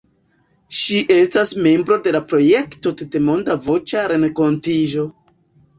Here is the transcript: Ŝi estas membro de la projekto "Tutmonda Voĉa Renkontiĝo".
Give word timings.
Ŝi 0.77 1.01
estas 1.15 1.51
membro 1.67 1.97
de 2.07 2.15
la 2.17 2.23
projekto 2.33 2.97
"Tutmonda 3.03 3.61
Voĉa 3.69 4.11
Renkontiĝo". 4.15 5.09